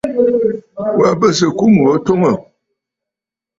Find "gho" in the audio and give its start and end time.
1.83-1.93